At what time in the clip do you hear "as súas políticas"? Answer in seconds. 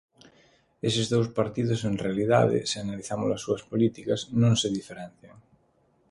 3.31-4.19